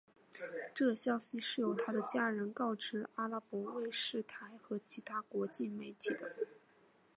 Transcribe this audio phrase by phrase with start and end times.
[0.73, 6.33] 这消息是由他的家人告知阿拉伯卫视台和其他国际媒体的。